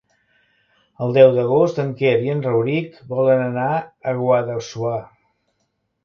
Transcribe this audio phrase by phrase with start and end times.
[1.07, 4.97] El deu d'agost en Quer i en Rauric volen anar a Guadassuar.